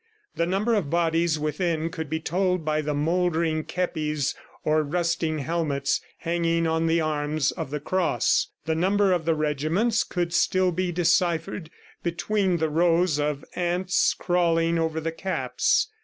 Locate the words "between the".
12.01-12.71